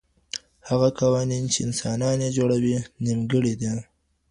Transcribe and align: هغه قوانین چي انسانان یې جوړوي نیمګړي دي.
هغه 0.69 0.89
قوانین 1.01 1.43
چي 1.53 1.59
انسانان 1.67 2.17
یې 2.25 2.29
جوړوي 2.37 2.75
نیمګړي 3.05 3.53
دي. 3.61 3.71